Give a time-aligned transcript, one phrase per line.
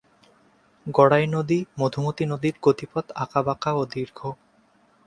[0.87, 4.19] গড়াই নদী-মধুমতী নদীর গতিপথ আঁকাবাঁকা ও দীর্ঘ।